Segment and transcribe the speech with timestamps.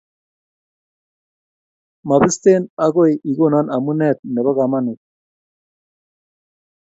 [2.07, 4.99] mabisten agoi ikono amunet nebo kamanut